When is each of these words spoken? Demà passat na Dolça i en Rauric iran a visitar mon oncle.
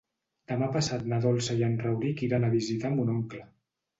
Demà 0.51 0.69
passat 0.77 1.03
na 1.11 1.19
Dolça 1.25 1.57
i 1.59 1.61
en 1.69 1.77
Rauric 1.85 2.25
iran 2.29 2.47
a 2.47 2.51
visitar 2.57 2.93
mon 2.95 3.15
oncle. 3.19 3.43